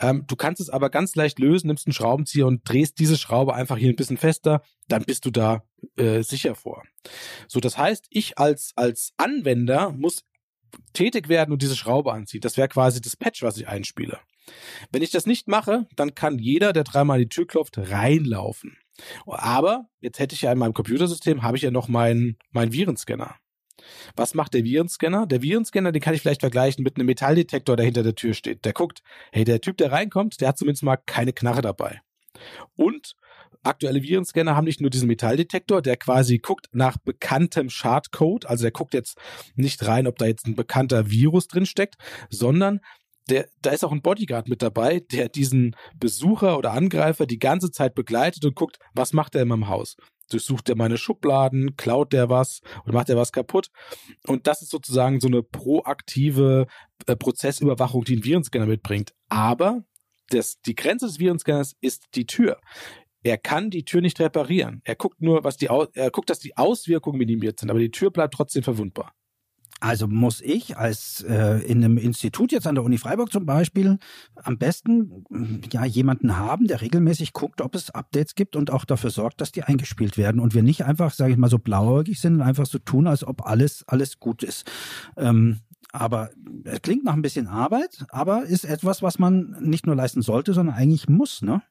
Ähm, 0.00 0.24
du 0.26 0.36
kannst 0.36 0.60
es 0.60 0.70
aber 0.70 0.90
ganz 0.90 1.14
leicht 1.14 1.38
lösen, 1.38 1.68
nimmst 1.68 1.86
einen 1.86 1.94
Schraubenzieher 1.94 2.46
und 2.46 2.68
drehst 2.68 2.98
diese 2.98 3.16
Schraube 3.16 3.54
einfach 3.54 3.76
hier 3.76 3.90
ein 3.90 3.96
bisschen 3.96 4.16
fester, 4.16 4.62
dann 4.88 5.04
bist 5.04 5.24
du 5.24 5.30
da 5.30 5.62
äh, 5.96 6.22
sicher 6.22 6.54
vor. 6.54 6.82
So, 7.48 7.60
das 7.60 7.78
heißt, 7.78 8.06
ich 8.10 8.38
als, 8.38 8.72
als 8.76 9.12
Anwender 9.16 9.92
muss 9.92 10.24
tätig 10.92 11.28
werden 11.28 11.52
und 11.52 11.62
diese 11.62 11.76
Schraube 11.76 12.12
anziehen. 12.12 12.40
Das 12.40 12.56
wäre 12.56 12.68
quasi 12.68 13.00
das 13.00 13.16
Patch, 13.16 13.42
was 13.42 13.56
ich 13.56 13.68
einspiele. 13.68 14.18
Wenn 14.92 15.02
ich 15.02 15.10
das 15.10 15.26
nicht 15.26 15.48
mache, 15.48 15.86
dann 15.96 16.14
kann 16.14 16.38
jeder, 16.38 16.72
der 16.72 16.84
dreimal 16.84 17.18
die 17.18 17.28
Tür 17.28 17.46
klopft, 17.46 17.78
reinlaufen. 17.78 18.76
Aber 19.26 19.88
jetzt 20.00 20.18
hätte 20.18 20.34
ich 20.34 20.42
ja 20.42 20.52
in 20.52 20.58
meinem 20.58 20.74
Computersystem, 20.74 21.42
habe 21.42 21.56
ich 21.56 21.62
ja 21.62 21.70
noch 21.70 21.88
meinen 21.88 22.38
mein 22.50 22.72
Virenscanner. 22.72 23.36
Was 24.14 24.34
macht 24.34 24.54
der 24.54 24.64
Virenscanner? 24.64 25.26
Der 25.26 25.42
Virenscanner, 25.42 25.92
den 25.92 26.02
kann 26.02 26.14
ich 26.14 26.22
vielleicht 26.22 26.40
vergleichen 26.40 26.82
mit 26.82 26.96
einem 26.96 27.06
Metalldetektor, 27.06 27.76
der 27.76 27.84
hinter 27.84 28.02
der 28.02 28.14
Tür 28.14 28.34
steht. 28.34 28.64
Der 28.64 28.72
guckt, 28.72 29.02
hey, 29.32 29.44
der 29.44 29.60
Typ, 29.60 29.76
der 29.78 29.92
reinkommt, 29.92 30.40
der 30.40 30.48
hat 30.48 30.58
zumindest 30.58 30.82
mal 30.82 30.96
keine 30.96 31.32
Knarre 31.32 31.62
dabei. 31.62 32.00
Und 32.74 33.14
aktuelle 33.62 34.02
Virenscanner 34.02 34.56
haben 34.56 34.64
nicht 34.64 34.80
nur 34.80 34.90
diesen 34.90 35.08
Metalldetektor, 35.08 35.82
der 35.82 35.96
quasi 35.96 36.38
guckt 36.38 36.68
nach 36.72 36.96
bekanntem 36.98 37.70
Schadcode, 37.70 38.46
also 38.46 38.62
der 38.62 38.70
guckt 38.70 38.94
jetzt 38.94 39.18
nicht 39.54 39.86
rein, 39.86 40.06
ob 40.06 40.18
da 40.18 40.26
jetzt 40.26 40.46
ein 40.46 40.54
bekannter 40.54 41.10
Virus 41.10 41.48
drin 41.48 41.66
steckt, 41.66 41.96
sondern 42.30 42.80
der, 43.28 43.48
da 43.60 43.70
ist 43.70 43.84
auch 43.84 43.90
ein 43.90 44.02
Bodyguard 44.02 44.48
mit 44.48 44.62
dabei, 44.62 45.00
der 45.00 45.28
diesen 45.28 45.74
Besucher 45.98 46.58
oder 46.58 46.72
Angreifer 46.72 47.26
die 47.26 47.40
ganze 47.40 47.72
Zeit 47.72 47.94
begleitet 47.96 48.44
und 48.44 48.54
guckt, 48.54 48.78
was 48.94 49.12
macht 49.12 49.34
er 49.34 49.42
in 49.42 49.48
meinem 49.48 49.68
Haus 49.68 49.96
durchsucht 50.28 50.68
er 50.68 50.76
meine 50.76 50.98
Schubladen, 50.98 51.76
klaut 51.76 52.12
der 52.12 52.28
was 52.28 52.60
und 52.84 52.92
macht 52.92 53.08
er 53.08 53.16
was 53.16 53.32
kaputt. 53.32 53.68
Und 54.26 54.46
das 54.46 54.62
ist 54.62 54.70
sozusagen 54.70 55.20
so 55.20 55.28
eine 55.28 55.42
proaktive 55.42 56.66
äh, 57.06 57.16
Prozessüberwachung, 57.16 58.04
die 58.04 58.16
ein 58.16 58.24
Virenscanner 58.24 58.66
mitbringt. 58.66 59.12
Aber 59.28 59.84
das, 60.30 60.60
die 60.62 60.74
Grenze 60.74 61.06
des 61.06 61.18
Virenscanners 61.18 61.74
ist 61.80 62.04
die 62.14 62.26
Tür. 62.26 62.58
Er 63.22 63.38
kann 63.38 63.70
die 63.70 63.84
Tür 63.84 64.00
nicht 64.00 64.20
reparieren. 64.20 64.82
Er 64.84 64.94
guckt 64.94 65.20
nur, 65.20 65.42
was 65.42 65.56
die, 65.56 65.66
er 65.66 66.10
guckt, 66.10 66.30
dass 66.30 66.38
die 66.38 66.56
Auswirkungen 66.56 67.18
minimiert 67.18 67.58
sind, 67.58 67.70
aber 67.70 67.80
die 67.80 67.90
Tür 67.90 68.10
bleibt 68.10 68.34
trotzdem 68.34 68.62
verwundbar. 68.62 69.14
Also 69.80 70.08
muss 70.08 70.40
ich 70.40 70.78
als 70.78 71.22
äh, 71.28 71.58
in 71.58 71.84
einem 71.84 71.98
Institut 71.98 72.50
jetzt 72.50 72.66
an 72.66 72.74
der 72.76 72.84
Uni 72.84 72.96
Freiburg 72.96 73.30
zum 73.30 73.44
Beispiel 73.44 73.98
am 74.34 74.56
besten 74.56 75.24
ja 75.70 75.84
jemanden 75.84 76.36
haben, 76.36 76.66
der 76.66 76.80
regelmäßig 76.80 77.34
guckt, 77.34 77.60
ob 77.60 77.74
es 77.74 77.90
Updates 77.90 78.34
gibt 78.34 78.56
und 78.56 78.70
auch 78.70 78.86
dafür 78.86 79.10
sorgt, 79.10 79.40
dass 79.40 79.52
die 79.52 79.64
eingespielt 79.64 80.16
werden 80.16 80.40
und 80.40 80.54
wir 80.54 80.62
nicht 80.62 80.84
einfach, 80.84 81.12
sage 81.12 81.32
ich 81.32 81.38
mal, 81.38 81.50
so 81.50 81.58
blauäugig 81.58 82.20
sind 82.20 82.36
und 82.36 82.42
einfach 82.42 82.66
so 82.66 82.78
tun, 82.78 83.06
als 83.06 83.22
ob 83.22 83.46
alles 83.46 83.84
alles 83.86 84.18
gut 84.18 84.42
ist. 84.42 84.70
Ähm, 85.16 85.60
aber 85.92 86.30
es 86.64 86.82
klingt 86.82 87.04
nach 87.04 87.14
ein 87.14 87.22
bisschen 87.22 87.46
Arbeit, 87.46 88.04
aber 88.08 88.44
ist 88.44 88.64
etwas, 88.64 89.02
was 89.02 89.18
man 89.18 89.56
nicht 89.60 89.86
nur 89.86 89.94
leisten 89.94 90.22
sollte, 90.22 90.52
sondern 90.52 90.74
eigentlich 90.74 91.08
muss, 91.08 91.42
ne? 91.42 91.62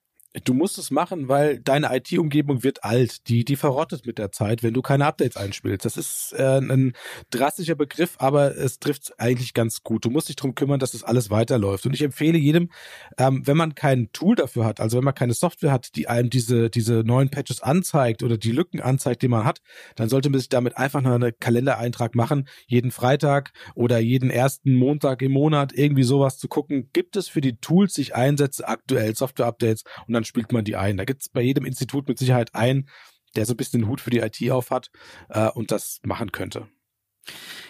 Du 0.44 0.54
musst 0.54 0.78
es 0.78 0.92
machen, 0.92 1.30
weil 1.30 1.60
deine 1.60 1.96
IT-Umgebung 1.96 2.64
wird 2.64 2.84
alt. 2.84 3.28
Die, 3.30 3.46
die 3.46 3.56
verrottet 3.56 4.06
mit 4.06 4.18
der 4.18 4.32
Zeit, 4.32 4.64
wenn 4.64 4.74
du 4.74 4.82
keine 4.82 5.06
Updates 5.06 5.38
einspielst. 5.38 5.86
Das 5.86 5.96
ist 5.96 6.34
äh, 6.38 6.60
ein 6.60 6.94
drastischer 7.30 7.76
Begriff, 7.76 8.16
aber 8.18 8.58
es 8.58 8.80
trifft 8.80 9.14
eigentlich 9.18 9.54
ganz 9.54 9.84
gut. 9.84 10.04
Du 10.04 10.10
musst 10.10 10.28
dich 10.28 10.36
darum 10.36 10.54
kümmern, 10.54 10.80
dass 10.80 10.92
das 10.92 11.04
alles 11.04 11.30
weiterläuft. 11.30 11.86
Und 11.86 11.94
ich 11.94 12.02
empfehle 12.02 12.38
jedem, 12.38 12.70
ähm, 13.18 13.48
wenn 13.48 13.56
man 13.56 13.76
kein 13.76 14.12
Tool 14.12 14.36
dafür 14.36 14.66
hat, 14.66 14.82
also 14.82 14.98
wenn 14.98 15.06
man 15.06 15.16
keine 15.16 15.34
Software 15.34 15.72
hat, 15.72 15.96
die 15.96 16.10
einem 16.10 16.30
diese, 16.30 16.70
diese 16.70 17.04
neuen 17.06 17.30
Patches 17.30 17.62
anzeigt 17.62 18.22
oder 18.22 18.38
die 18.38 18.52
Lücken 18.52 18.82
anzeigt, 18.82 19.22
die 19.22 19.30
man 19.30 19.46
hat, 19.46 19.62
dann 19.96 20.10
sollte 20.10 20.30
man 20.30 20.40
sich 20.40 20.50
damit 20.50 20.76
einfach 20.78 21.02
noch 21.02 21.14
einen 21.14 21.34
Kalendereintrag 21.40 22.14
machen, 22.14 22.48
jeden 22.68 22.92
Freitag 22.92 23.54
oder 23.74 24.00
jeden 24.00 24.30
ersten 24.30 24.74
Montag 24.74 25.22
im 25.22 25.32
Monat 25.32 25.72
irgendwie 25.74 26.04
sowas 26.04 26.38
zu 26.40 26.50
gucken. 26.50 26.90
Gibt 26.92 27.16
es 27.16 27.30
für 27.30 27.42
die 27.42 27.58
Tools, 27.58 27.94
die 27.94 28.02
ich 28.02 28.16
einsetze, 28.16 28.68
aktuell 28.68 29.16
Software-Updates 29.16 29.84
und 30.08 30.14
dann 30.14 30.25
spielt 30.26 30.52
man 30.52 30.66
die 30.66 30.76
ein. 30.76 30.98
Da 30.98 31.06
gibt 31.06 31.22
es 31.22 31.30
bei 31.30 31.42
jedem 31.42 31.66
Institut 31.66 32.08
mit 32.08 32.18
Sicherheit 32.18 32.54
einen, 32.54 32.90
der 33.36 33.46
so 33.46 33.54
ein 33.54 33.58
bisschen 33.58 33.82
den 33.82 33.90
Hut 33.90 34.02
für 34.02 34.10
die 34.10 34.20
IT 34.20 34.52
auf 34.52 34.72
hat 34.72 34.90
äh, 35.30 35.50
und 35.50 35.72
das 35.72 36.00
machen 36.04 36.32
könnte. 36.32 36.68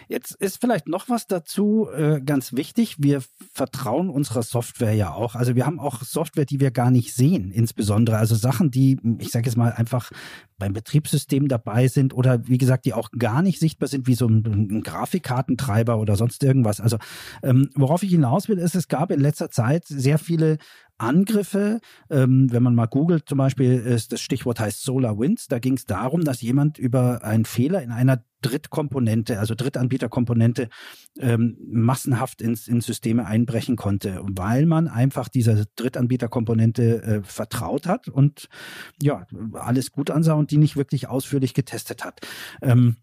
Jetzt 0.07 0.35
ist 0.35 0.61
vielleicht 0.61 0.87
noch 0.87 1.09
was 1.09 1.27
dazu 1.27 1.87
äh, 1.95 2.21
ganz 2.21 2.53
wichtig. 2.53 2.97
Wir 2.99 3.21
vertrauen 3.53 4.09
unserer 4.09 4.43
Software 4.43 4.93
ja 4.93 5.13
auch. 5.13 5.35
Also 5.35 5.55
wir 5.55 5.65
haben 5.65 5.79
auch 5.79 6.03
Software, 6.03 6.45
die 6.45 6.59
wir 6.59 6.71
gar 6.71 6.91
nicht 6.91 7.13
sehen, 7.13 7.51
insbesondere. 7.51 8.17
Also 8.17 8.35
Sachen, 8.35 8.71
die, 8.71 8.99
ich 9.19 9.31
sage 9.31 9.47
jetzt 9.47 9.57
mal, 9.57 9.71
einfach 9.71 10.11
beim 10.57 10.73
Betriebssystem 10.73 11.47
dabei 11.47 11.87
sind 11.87 12.13
oder 12.13 12.47
wie 12.47 12.57
gesagt, 12.57 12.85
die 12.85 12.93
auch 12.93 13.09
gar 13.17 13.41
nicht 13.41 13.59
sichtbar 13.59 13.89
sind, 13.89 14.07
wie 14.07 14.15
so 14.15 14.27
ein, 14.27 14.45
ein 14.45 14.83
Grafikkartentreiber 14.83 15.97
oder 15.99 16.15
sonst 16.15 16.43
irgendwas. 16.43 16.79
Also 16.79 16.97
ähm, 17.43 17.69
worauf 17.75 18.03
ich 18.03 18.11
hinaus 18.11 18.47
will, 18.47 18.59
ist, 18.59 18.75
es 18.75 18.87
gab 18.87 19.11
in 19.11 19.19
letzter 19.19 19.49
Zeit 19.49 19.85
sehr 19.87 20.17
viele 20.17 20.57
Angriffe. 20.97 21.79
Ähm, 22.09 22.51
wenn 22.51 22.63
man 22.63 22.75
mal 22.75 22.85
googelt, 22.85 23.27
zum 23.27 23.37
Beispiel, 23.37 23.73
ist 23.73 24.13
das 24.13 24.21
Stichwort 24.21 24.59
heißt 24.59 24.83
SolarWinds. 24.83 25.47
Da 25.47 25.59
ging 25.59 25.73
es 25.73 25.85
darum, 25.85 26.23
dass 26.23 26.41
jemand 26.41 26.77
über 26.77 27.23
einen 27.23 27.45
Fehler 27.45 27.81
in 27.81 27.91
einer 27.91 28.23
Drittkomponente, 28.45 29.39
also 29.39 29.55
Drittanbieterkomponente, 29.55 30.69
ähm, 31.19 31.57
massenhaft 31.67 32.41
ins, 32.41 32.67
ins 32.67 32.85
Systeme 32.85 33.25
einbrechen 33.25 33.75
konnte, 33.75 34.21
weil 34.23 34.65
man 34.65 34.87
einfach 34.87 35.29
dieser 35.29 35.65
Drittanbieterkomponente 35.75 37.03
äh, 37.03 37.23
vertraut 37.23 37.87
hat 37.87 38.07
und 38.07 38.47
ja, 39.01 39.25
alles 39.53 39.91
gut 39.91 40.11
ansah 40.11 40.33
und 40.33 40.51
die 40.51 40.57
nicht 40.57 40.75
wirklich 40.75 41.07
ausführlich 41.07 41.53
getestet 41.53 42.05
hat. 42.05 42.21
Ähm, 42.61 42.97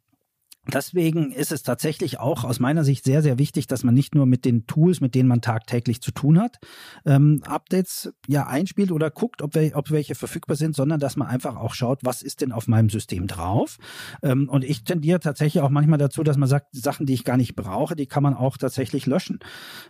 Deswegen 0.71 1.33
ist 1.33 1.50
es 1.50 1.64
tatsächlich 1.64 2.21
auch 2.21 2.45
aus 2.45 2.61
meiner 2.61 2.85
Sicht 2.85 3.04
sehr, 3.04 3.21
sehr 3.21 3.37
wichtig, 3.38 3.66
dass 3.66 3.83
man 3.83 3.95
nicht 3.95 4.14
nur 4.14 4.26
mit 4.26 4.45
den 4.45 4.66
Tools, 4.69 5.00
mit 5.00 5.16
denen 5.16 5.28
man 5.28 5.40
tagtäglich 5.40 6.00
zu 6.00 6.12
tun 6.12 6.38
hat, 6.38 6.59
ähm, 7.04 7.42
Updates 7.45 8.12
ja 8.28 8.47
einspielt 8.47 8.92
oder 8.92 9.11
guckt, 9.11 9.42
ob, 9.42 9.57
wir, 9.57 9.76
ob 9.76 9.90
welche 9.90 10.14
verfügbar 10.14 10.57
sind, 10.57 10.76
sondern 10.76 11.00
dass 11.00 11.16
man 11.16 11.26
einfach 11.26 11.57
auch 11.57 11.75
schaut, 11.75 11.99
was 12.04 12.23
ist 12.23 12.42
denn 12.42 12.52
auf 12.52 12.69
meinem 12.69 12.90
System 12.90 13.26
drauf. 13.26 13.78
Ähm, 14.23 14.49
und 14.49 14.62
ich 14.62 14.85
tendiere 14.85 15.19
tatsächlich 15.19 15.62
auch 15.62 15.71
manchmal 15.71 15.99
dazu, 15.99 16.23
dass 16.23 16.37
man 16.37 16.49
sagt, 16.49 16.69
Sachen, 16.71 17.07
die 17.07 17.14
ich 17.14 17.25
gar 17.25 17.37
nicht 17.37 17.57
brauche, 17.57 17.97
die 17.97 18.07
kann 18.07 18.23
man 18.23 18.35
auch 18.35 18.57
tatsächlich 18.57 19.07
löschen. 19.07 19.40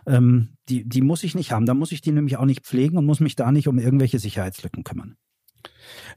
Ähm, 0.07 0.57
die, 0.69 0.89
die 0.89 1.01
muss 1.01 1.23
ich 1.23 1.35
nicht 1.35 1.51
haben. 1.51 1.67
Da 1.67 1.75
muss 1.75 1.91
ich 1.91 2.01
die 2.01 2.11
nämlich 2.11 2.37
auch 2.37 2.45
nicht 2.45 2.65
pflegen 2.65 2.97
und 2.97 3.05
muss 3.05 3.19
mich 3.19 3.35
da 3.35 3.51
nicht 3.51 3.67
um 3.67 3.77
irgendwelche 3.77 4.17
Sicherheitslücken 4.17 4.83
kümmern. 4.83 5.17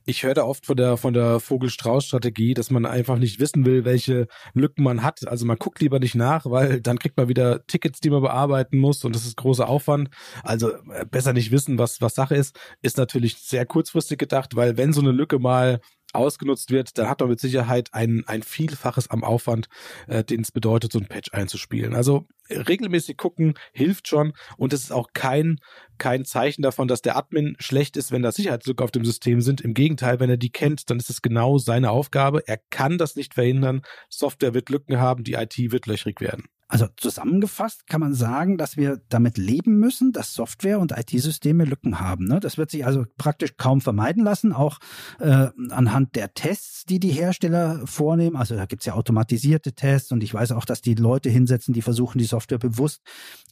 Ich 0.05 0.23
höre 0.23 0.35
da 0.35 0.45
oft 0.45 0.67
von 0.67 0.77
der, 0.77 0.97
von 0.97 1.15
der 1.15 1.41
Vogel-Strauß-Strategie, 1.41 2.55
dass 2.55 2.71
man 2.71 2.87
einfach 2.87 3.19
nicht 3.19 3.41
wissen 3.41 3.65
will, 3.67 3.85
welche 3.85 4.29
Lücken 4.55 4.85
man 4.85 5.03
hat. 5.03 5.27
Also 5.27 5.47
man 5.47 5.59
guckt 5.59 5.81
lieber 5.81 5.99
nicht 5.99 6.15
nach, 6.15 6.47
weil 6.47 6.81
dann 6.81 6.99
kriegt 6.99 7.17
man 7.17 7.29
wieder 7.29 7.67
Tickets, 7.67 8.01
die 8.01 8.11
man 8.11 8.23
bearbeiten 8.23 8.79
muss 8.79 9.05
und 9.05 9.15
das 9.15 9.27
ist 9.27 9.37
großer 9.37 9.69
Aufwand. 9.69 10.11
Also 10.43 10.71
äh, 10.93 11.05
besser 11.11 11.33
nicht 11.33 11.51
wissen, 11.51 11.79
was, 11.79 12.01
was 12.01 12.15
Sache 12.15 12.37
ist, 12.37 12.59
ist 12.83 12.97
natürlich 12.97 13.37
sehr 13.39 13.67
kurzfristig 13.67 14.19
gedacht, 14.19 14.55
weil 14.57 14.77
wenn 14.77 14.93
so 14.93 15.01
eine 15.01 15.13
Lücke 15.13 15.39
mal 15.39 15.81
ausgenutzt 16.13 16.71
wird, 16.71 16.99
dann 16.99 17.09
hat 17.09 17.21
man 17.21 17.29
mit 17.29 17.41
Sicherheit 17.41 17.91
ein, 17.93 18.25
ein 18.27 18.43
Vielfaches 18.43 19.11
am 19.11 19.25
Aufwand, 19.25 19.69
äh, 20.07 20.25
den 20.25 20.41
es 20.41 20.53
bedeutet, 20.53 20.93
so 20.93 20.99
ein 20.99 21.07
Patch 21.07 21.33
einzuspielen. 21.33 21.95
Also 21.95 22.27
regelmäßig 22.51 23.17
gucken 23.17 23.55
hilft 23.73 24.09
schon 24.09 24.33
und 24.57 24.73
es 24.73 24.85
ist 24.85 24.93
auch 24.93 25.09
kein, 25.13 25.59
kein 25.99 26.25
Zeichen 26.25 26.63
davon, 26.63 26.89
dass 26.89 27.03
der 27.03 27.17
Admin 27.17 27.57
schlecht 27.59 27.97
ist, 27.97 28.13
wenn 28.13 28.23
da 28.23 28.33
Sicherheitslücke 28.33 28.83
auf 28.83 28.91
dem 28.91 29.05
System 29.05 29.41
sind. 29.41 29.61
Im 29.61 29.75
Gegenteil, 29.75 30.21
wenn 30.21 30.31
er 30.31 30.37
die 30.37 30.51
kennt, 30.51 30.91
dann 30.91 30.99
ist 30.99 31.11
es 31.11 31.23
genau 31.23 31.59
seine 31.59 31.91
Aufgabe. 31.91 32.43
Er 32.47 32.59
kann 32.71 32.99
das 32.99 33.17
nicht 33.17 33.35
verhindern. 33.35 33.83
Software 34.09 34.55
wird 34.55 34.69
Lücken 34.69 34.99
haben, 34.99 35.25
die 35.25 35.35
IT 35.35 35.57
wird 35.59 35.87
löchrig 35.87 36.21
werden. 36.21 36.45
Also 36.69 36.89
zusammengefasst 36.97 37.87
kann 37.87 38.01
man 38.01 38.13
sagen, 38.13 38.59
dass 38.59 38.77
wir 38.77 39.01
damit 39.09 39.39
leben 39.39 39.79
müssen, 39.79 40.11
dass 40.11 40.35
Software 40.35 40.81
und 40.81 40.91
IT-Systeme 40.91 41.65
Lücken 41.65 42.01
haben. 42.01 42.25
Ne? 42.25 42.41
Das 42.41 42.59
wird 42.59 42.73
sich 42.73 42.85
also 42.85 43.05
praktisch 43.19 43.57
kaum 43.57 43.81
vermeiden 43.81 44.25
lassen, 44.25 44.53
auch 44.53 44.79
äh, 45.21 45.49
anhand 45.71 46.17
der 46.17 46.35
Tests, 46.35 46.85
die 46.85 46.99
die 46.99 47.13
Hersteller 47.13 47.87
vornehmen. 47.87 48.35
Also 48.35 48.57
da 48.57 48.67
gibt's 48.67 48.85
ja 48.85 48.95
automatisierte 48.95 49.75
Tests 49.75 50.11
und 50.11 50.25
ich 50.25 50.35
weiß 50.35 50.51
auch, 50.53 50.65
dass 50.65 50.81
die 50.81 50.95
Leute 50.95 51.31
hinsetzen, 51.31 51.73
die 51.73 51.83
versuchen, 51.83 52.19
die 52.19 52.25
Software 52.25 52.59
bewusst 52.59 53.01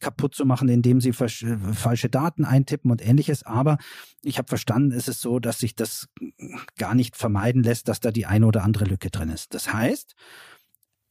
kaputt 0.00 0.35
zu 0.35 0.44
machen, 0.44 0.68
indem 0.68 1.00
sie 1.00 1.12
falsche 1.12 2.09
Daten 2.11 2.44
eintippen 2.44 2.90
und 2.90 3.06
ähnliches. 3.06 3.44
Aber 3.44 3.78
ich 4.23 4.38
habe 4.38 4.49
verstanden, 4.49 4.90
ist 4.90 5.09
es 5.09 5.21
so, 5.21 5.38
dass 5.38 5.61
sich 5.61 5.76
das 5.76 6.09
gar 6.78 6.97
nicht 6.97 7.16
vermeiden 7.16 7.62
lässt, 7.62 7.87
dass 7.87 8.00
da 8.00 8.11
die 8.11 8.26
eine 8.26 8.47
oder 8.47 8.64
andere 8.64 8.87
Lücke 8.87 9.11
drin 9.11 9.28
ist. 9.28 9.54
Das 9.54 9.73
heißt, 9.73 10.16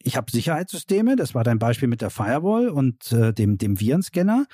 ich 0.04 0.18
habe 0.18 0.32
Sicherheitssysteme, 0.32 1.16
das 1.16 1.34
war 1.34 1.44
dein 1.44 1.60
Beispiel 1.60 1.88
mit 1.88 2.02
der 2.02 2.10
Firewall 2.10 2.70
und 2.70 3.12
äh, 3.12 3.34
dem, 3.34 3.58
dem 3.58 3.80
Virenscanner, 3.80 4.46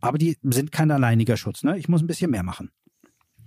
aber 0.00 0.18
die 0.18 0.38
sind 0.42 0.72
kein 0.72 0.90
alleiniger 0.90 1.36
Schutz. 1.36 1.62
Ne? 1.62 1.78
Ich 1.78 1.88
muss 1.88 2.02
ein 2.02 2.06
bisschen 2.06 2.30
mehr 2.30 2.42
machen. 2.42 2.70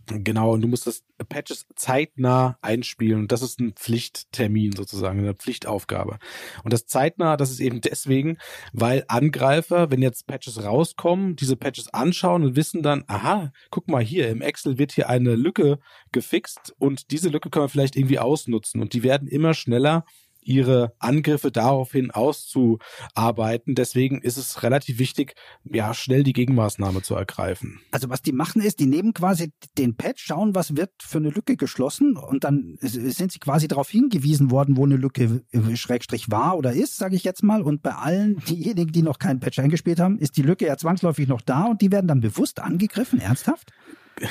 Genau, 0.07 0.53
und 0.53 0.61
du 0.61 0.67
musst 0.67 0.85
das 0.85 1.03
Patches 1.29 1.65
zeitnah 1.75 2.59
einspielen. 2.61 3.21
Und 3.21 3.31
das 3.31 3.41
ist 3.41 3.59
ein 3.59 3.73
Pflichttermin 3.73 4.73
sozusagen, 4.73 5.19
eine 5.19 5.33
Pflichtaufgabe. 5.33 6.19
Und 6.63 6.73
das 6.73 6.85
zeitnah, 6.85 7.37
das 7.37 7.49
ist 7.49 7.59
eben 7.59 7.81
deswegen, 7.81 8.37
weil 8.71 9.03
Angreifer, 9.07 9.89
wenn 9.89 10.03
jetzt 10.03 10.27
Patches 10.27 10.63
rauskommen, 10.63 11.35
diese 11.35 11.55
Patches 11.55 11.91
anschauen 11.91 12.43
und 12.43 12.55
wissen 12.55 12.83
dann, 12.83 13.03
aha, 13.07 13.51
guck 13.71 13.87
mal 13.87 14.03
hier, 14.03 14.29
im 14.29 14.41
Excel 14.41 14.77
wird 14.77 14.91
hier 14.91 15.09
eine 15.09 15.35
Lücke 15.35 15.79
gefixt 16.11 16.75
und 16.77 17.09
diese 17.09 17.29
Lücke 17.29 17.49
können 17.49 17.65
wir 17.65 17.69
vielleicht 17.69 17.95
irgendwie 17.95 18.19
ausnutzen. 18.19 18.81
Und 18.81 18.93
die 18.93 19.01
werden 19.01 19.27
immer 19.27 19.55
schneller 19.55 20.05
ihre 20.45 20.93
Angriffe 20.99 21.51
daraufhin 21.51 22.11
auszuarbeiten. 22.11 23.75
Deswegen 23.75 24.21
ist 24.21 24.37
es 24.37 24.63
relativ 24.63 24.99
wichtig, 24.99 25.33
ja, 25.63 25.93
schnell 25.93 26.23
die 26.23 26.33
Gegenmaßnahme 26.33 27.01
zu 27.01 27.15
ergreifen. 27.15 27.81
Also 27.91 28.09
was 28.09 28.21
die 28.21 28.31
machen 28.31 28.61
ist, 28.61 28.79
die 28.79 28.85
nehmen 28.85 29.13
quasi 29.13 29.51
den 29.77 29.95
Patch, 29.95 30.25
schauen, 30.25 30.55
was 30.55 30.75
wird 30.77 30.91
für 31.01 31.17
eine 31.17 31.29
Lücke 31.29 31.57
geschlossen 31.57 32.15
und 32.15 32.43
dann 32.43 32.77
sind 32.81 33.31
sie 33.31 33.39
quasi 33.39 33.67
darauf 33.67 33.89
hingewiesen 33.89 34.51
worden, 34.51 34.77
wo 34.77 34.85
eine 34.85 34.97
Lücke 34.97 35.41
Schrägstrich 35.75 36.31
war 36.31 36.57
oder 36.57 36.73
ist, 36.73 36.97
sage 36.97 37.15
ich 37.15 37.23
jetzt 37.23 37.43
mal. 37.43 37.61
Und 37.61 37.81
bei 37.81 37.95
allen 37.95 38.37
diejenigen, 38.49 38.91
die 38.91 39.01
noch 39.01 39.19
keinen 39.19 39.39
Patch 39.39 39.59
eingespielt 39.59 39.99
haben, 39.99 40.17
ist 40.19 40.37
die 40.37 40.43
Lücke 40.43 40.67
ja 40.67 40.77
zwangsläufig 40.77 41.27
noch 41.27 41.41
da 41.41 41.65
und 41.65 41.81
die 41.81 41.91
werden 41.91 42.07
dann 42.07 42.21
bewusst 42.21 42.59
angegriffen, 42.59 43.19
ernsthaft? 43.19 43.71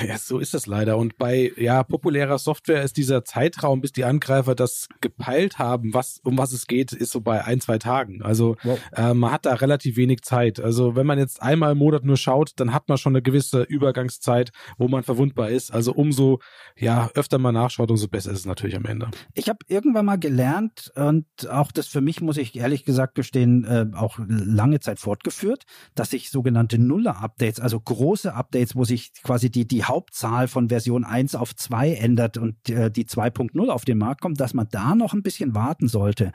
Ja, 0.06 0.16
so 0.16 0.38
ist 0.38 0.54
das 0.54 0.66
leider. 0.66 0.96
Und 0.96 1.18
bei 1.18 1.52
ja 1.56 1.82
populärer 1.82 2.38
Software 2.38 2.82
ist 2.82 2.96
dieser 2.96 3.24
Zeitraum, 3.24 3.80
bis 3.80 3.92
die 3.92 4.04
Angreifer 4.04 4.54
das 4.54 4.88
gepeilt 5.00 5.58
haben, 5.58 5.92
was 5.92 6.20
um 6.24 6.38
was 6.38 6.52
es 6.52 6.66
geht, 6.66 6.92
ist 6.92 7.12
so 7.12 7.20
bei 7.20 7.44
ein 7.44 7.60
zwei 7.60 7.78
Tagen. 7.78 8.22
Also 8.22 8.56
wow. 8.62 8.78
äh, 8.92 9.12
man 9.12 9.30
hat 9.30 9.46
da 9.46 9.54
relativ 9.54 9.96
wenig 9.96 10.22
Zeit. 10.22 10.58
Also 10.58 10.96
wenn 10.96 11.06
man 11.06 11.18
jetzt 11.18 11.42
einmal 11.42 11.72
im 11.72 11.78
Monat 11.78 12.04
nur 12.04 12.16
schaut, 12.16 12.52
dann 12.56 12.72
hat 12.72 12.88
man 12.88 12.96
schon 12.98 13.12
eine 13.12 13.22
gewisse 13.22 13.62
Übergangszeit, 13.62 14.52
wo 14.78 14.88
man 14.88 15.02
verwundbar 15.02 15.50
ist. 15.50 15.72
Also 15.72 15.92
umso 15.92 16.40
ja 16.76 17.10
öfter 17.14 17.38
man 17.38 17.54
nachschaut, 17.54 17.90
umso 17.90 18.08
besser 18.08 18.32
ist 18.32 18.40
es 18.40 18.46
natürlich 18.46 18.76
am 18.76 18.86
Ende. 18.86 19.10
Ich 19.34 19.48
habe 19.48 19.58
irgendwann 19.68 20.06
mal 20.06 20.18
gelernt 20.18 20.92
und 20.94 21.26
auch 21.50 21.72
das 21.72 21.86
für 21.88 22.00
mich 22.00 22.20
muss 22.20 22.38
ich 22.38 22.56
ehrlich 22.56 22.84
gesagt 22.84 23.14
gestehen 23.14 23.64
äh, 23.64 23.86
auch 23.94 24.18
lange 24.26 24.80
Zeit 24.80 24.98
fortgeführt, 24.98 25.64
dass 25.94 26.12
ich 26.12 26.30
sogenannte 26.30 26.78
Nuller-Updates, 26.78 27.60
also 27.60 27.78
große 27.80 28.34
Updates, 28.34 28.74
wo 28.74 28.84
sich 28.84 29.12
quasi 29.22 29.50
die 29.50 29.66
die 29.73 29.73
Hauptzahl 29.82 30.46
von 30.46 30.68
Version 30.68 31.04
1 31.04 31.34
auf 31.34 31.54
2 31.54 31.94
ändert 31.94 32.38
und 32.38 32.70
äh, 32.70 32.90
die 32.90 33.06
2.0 33.06 33.68
auf 33.68 33.84
den 33.84 33.98
Markt 33.98 34.20
kommt, 34.20 34.40
dass 34.40 34.54
man 34.54 34.68
da 34.70 34.94
noch 34.94 35.12
ein 35.12 35.22
bisschen 35.22 35.54
warten 35.54 35.88
sollte. 35.88 36.32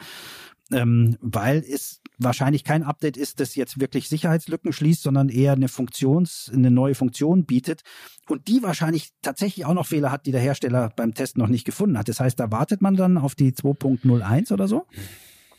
Ähm, 0.72 1.18
weil 1.22 1.64
es 1.68 2.02
wahrscheinlich 2.20 2.64
kein 2.64 2.84
Update 2.84 3.18
ist, 3.18 3.40
das 3.40 3.56
jetzt 3.56 3.80
wirklich 3.80 4.08
Sicherheitslücken 4.08 4.72
schließt, 4.72 5.02
sondern 5.02 5.30
eher 5.30 5.54
eine 5.54 5.68
Funktions, 5.68 6.52
eine 6.54 6.70
neue 6.70 6.94
Funktion 6.94 7.46
bietet 7.46 7.82
und 8.28 8.48
die 8.48 8.62
wahrscheinlich 8.62 9.10
tatsächlich 9.22 9.66
auch 9.66 9.74
noch 9.74 9.88
Fehler 9.88 10.12
hat, 10.12 10.26
die 10.26 10.32
der 10.32 10.42
Hersteller 10.42 10.92
beim 10.96 11.16
Test 11.16 11.38
noch 11.38 11.48
nicht 11.48 11.66
gefunden 11.66 11.98
hat. 11.98 12.08
Das 12.08 12.20
heißt, 12.20 12.40
da 12.40 12.52
wartet 12.52 12.82
man 12.82 12.96
dann 12.96 13.18
auf 13.18 13.34
die 13.34 13.52
2.01 13.52 14.54
oder 14.54 14.68
so? 14.68 14.86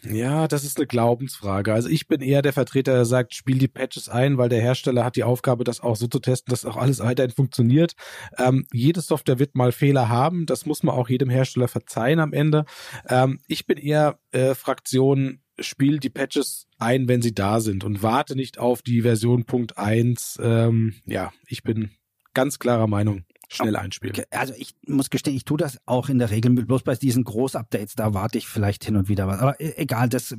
Ja, 0.03 0.49
das 0.49 0.65
ist 0.65 0.79
eine 0.79 0.87
Glaubensfrage. 0.87 1.75
Also 1.75 1.89
ich 1.89 2.07
bin 2.09 2.23
eher 2.23 2.41
der 2.41 2.55
Vertreter, 2.55 2.95
der 2.95 3.05
sagt, 3.05 3.35
spiel 3.35 3.59
die 3.59 3.69
Patches 3.69 4.09
ein, 4.09 4.39
weil 4.39 4.49
der 4.49 4.63
Hersteller 4.63 5.05
hat 5.05 5.17
die 5.17 5.25
Aufgabe, 5.25 5.65
das 5.65 5.81
auch 5.81 5.97
so 5.97 6.07
zu 6.07 6.21
testen, 6.21 6.51
dass 6.51 6.65
auch 6.65 6.77
alles 6.77 7.01
weiterhin 7.01 7.33
funktioniert. 7.33 7.93
Ähm, 8.39 8.67
jede 8.73 9.03
Software 9.03 9.39
wird 9.39 9.55
mal 9.55 9.73
Fehler 9.73 10.09
haben. 10.09 10.47
Das 10.47 10.65
muss 10.65 10.83
man 10.83 10.95
auch 10.95 11.09
jedem 11.09 11.29
Hersteller 11.29 11.69
verzeihen 11.69 12.19
am 12.19 12.33
Ende. 12.33 12.65
Ähm, 13.09 13.41
ich 13.47 13.67
bin 13.67 13.77
eher 13.77 14.19
äh, 14.33 14.55
Fraktion, 14.55 15.41
spiel 15.59 15.99
die 15.99 16.11
Patches 16.11 16.67
ein, 16.79 17.07
wenn 17.07 17.21
sie 17.21 17.35
da 17.35 17.61
sind 17.61 17.85
und 17.85 18.03
warte 18.03 18.37
nicht 18.37 18.59
auf 18.59 18.81
die 18.81 19.03
Version 19.03 19.45
Punkt 19.45 19.77
1. 19.77 20.39
Ähm, 20.43 20.95
ja, 21.05 21.31
ich 21.47 21.63
bin 21.63 21.91
ganz 22.33 22.59
klarer 22.59 22.87
Meinung 22.87 23.25
schnell 23.53 23.77
einspielen. 23.77 24.25
Also 24.31 24.55
ich 24.57 24.75
muss 24.87 25.11
gestehen, 25.11 25.37
ich 25.37 25.45
tue 25.45 25.59
das 25.59 25.79
auch 25.87 26.09
in 26.09 26.19
der 26.19 26.31
Regel, 26.31 26.51
bloß 26.53 26.83
bei 26.83 26.95
diesen 26.95 27.25
Großupdates, 27.25 27.95
da 27.97 28.15
warte 28.15 28.39
ich 28.39 28.47
vielleicht 28.47 28.85
hin 28.85 28.97
und 28.97 29.09
wieder 29.09 29.27
was. 29.27 29.41
Aber 29.41 29.61
e-, 29.61 29.75
egal, 29.77 30.09
das 30.09 30.37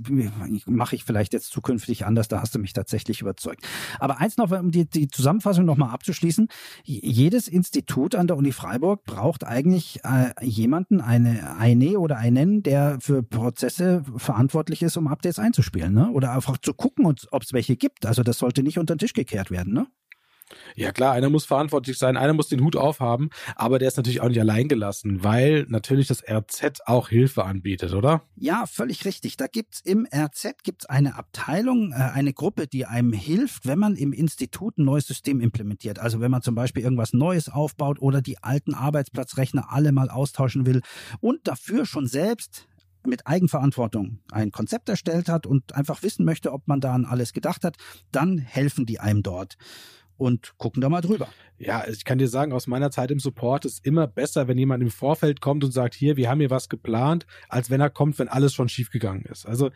mache 0.66 0.96
ich 0.96 1.04
vielleicht 1.04 1.34
jetzt 1.34 1.52
zukünftig 1.52 2.06
anders, 2.06 2.28
da 2.28 2.42
hast 2.42 2.56
du 2.56 2.60
mich 2.60 2.74
tatsächlich 2.74 3.22
überzeugt. 3.22 3.68
Aber 4.00 4.20
eins 4.20 4.38
noch, 4.38 4.52
um 4.52 4.72
die, 4.72 4.90
die 4.90 5.08
Zusammenfassung 5.08 5.66
nochmal 5.66 5.90
abzuschließen. 5.90 6.48
Jedes 6.84 7.48
Institut 7.48 8.16
an 8.16 8.28
der 8.28 8.38
Uni 8.38 8.52
Freiburg 8.52 9.04
braucht 9.04 9.44
eigentlich 9.44 10.00
äh, 10.04 10.34
jemanden, 10.46 11.02
eine, 11.02 11.58
eine 11.58 12.00
oder 12.00 12.18
einen, 12.18 12.64
der 12.64 13.00
für 13.02 13.24
Prozesse 13.24 14.04
verantwortlich 14.16 14.82
ist, 14.84 14.96
um 14.98 15.08
Updates 15.08 15.40
einzuspielen. 15.40 15.94
Ne? 15.94 16.10
Oder 16.12 16.32
einfach 16.34 16.58
zu 16.58 16.74
gucken, 16.74 17.06
ob 17.06 17.44
es 17.44 17.54
welche 17.54 17.76
gibt. 17.76 18.06
Also 18.06 18.24
das 18.24 18.38
sollte 18.38 18.64
nicht 18.64 18.80
unter 18.80 18.96
den 18.96 19.00
Tisch 19.00 19.14
gekehrt 19.14 19.52
werden. 19.52 19.74
Ne? 19.74 19.88
Ja 20.76 20.92
klar, 20.92 21.14
einer 21.14 21.30
muss 21.30 21.46
verantwortlich 21.46 21.98
sein, 21.98 22.18
einer 22.18 22.34
muss 22.34 22.48
den 22.48 22.62
Hut 22.62 22.76
aufhaben, 22.76 23.30
aber 23.56 23.80
der 23.80 23.88
ist 23.88 23.98
natürlich 23.98 24.22
auch 24.22 24.28
nicht 24.28 24.40
allein 24.40 24.68
gelassen, 24.68 25.24
weil 25.24 25.66
natürlich 25.70 26.08
das 26.08 26.24
RZ 26.24 26.82
auch 26.86 27.10
Hilfe 27.10 27.46
anbietet, 27.46 27.94
oder? 27.94 28.24
Ja, 28.36 28.66
völlig 28.66 29.06
richtig. 29.06 29.38
Da 29.38 29.48
gibt's 29.48 29.82
im 29.82 30.08
RZ 30.14 30.64
gibt's 30.64 30.86
eine 30.86 31.16
Abteilung, 31.16 31.92
äh, 31.92 31.96
eine 31.96 32.34
Gruppe, 32.34 32.68
die 32.68 32.86
einem 32.86 33.14
hilft, 33.14 33.68
wenn 33.68 33.80
man 33.80 33.96
im 33.96 34.14
Institut 34.14 34.78
ein 34.78 34.86
neues 34.86 35.08
System 35.08 35.42
implementiert. 35.42 36.00
Also 36.00 36.20
wenn 36.20 36.32
man 36.32 36.42
zum 36.42 36.56
Beispiel 36.56 36.84
irgendwas 36.84 37.14
Neues 37.14 37.50
aufbaut 37.50 38.02
oder 38.02 38.22
die 38.22 38.42
alten 38.42 38.74
Arbeitsplatzrechner 38.74 39.72
alle 39.72 39.92
mal 39.92 40.10
austauschen 40.10 40.66
will 40.66 40.82
und 41.20 41.48
dafür 41.48 41.86
schon 41.86 42.08
selbst 42.08 42.68
mit 43.06 43.28
Eigenverantwortung 43.28 44.20
ein 44.32 44.52
Konzept 44.52 44.90
erstellt 44.90 45.30
hat 45.30 45.46
und 45.46 45.76
einfach 45.76 46.04
wissen 46.04 46.26
möchte, 46.26 46.52
ob 46.52 46.68
man 46.68 46.82
da 46.82 46.94
an 46.94 47.06
alles 47.06 47.34
gedacht 47.34 47.64
hat, 47.64 47.78
dann 48.12 48.38
helfen 48.38 48.86
die 48.86 49.00
einem 49.00 49.24
dort 49.24 49.58
und 50.22 50.56
gucken 50.60 50.82
da 50.82 50.90
mal 50.90 51.02
drüber. 51.02 51.28
Ja, 51.58 51.84
ich 51.88 52.06
kann 52.06 52.20
dir 52.20 52.28
sagen, 52.28 52.54
aus 52.54 52.68
meiner 52.68 52.92
Zeit 52.92 53.10
im 53.10 53.20
Support 53.20 53.66
ist 53.66 53.84
immer 53.84 54.06
besser, 54.06 54.48
wenn 54.48 54.58
jemand 54.58 54.84
im 54.84 54.92
Vorfeld 54.92 55.42
kommt 55.42 55.64
und 55.64 55.72
sagt, 55.72 55.96
hier, 55.96 56.16
wir 56.16 56.30
haben 56.30 56.40
hier 56.40 56.52
was 56.52 56.70
geplant, 56.70 57.26
als 57.50 57.72
wenn 57.72 57.82
er 57.82 57.90
kommt, 57.90 58.20
wenn 58.20 58.28
alles 58.28 58.54
schon 58.54 58.70
schiefgegangen 58.70 59.26
ist. 59.26 59.48
Also 59.48 59.72